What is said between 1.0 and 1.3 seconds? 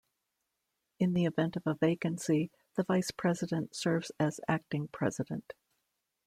the